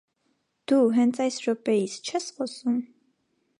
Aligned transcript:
-Դո՛ւ, 0.71 0.87
հենց 0.95 1.19
այս 1.27 1.37
րոպեիս- 1.49 1.99
չե՞ս 2.11 2.29
խոսում: 2.39 2.83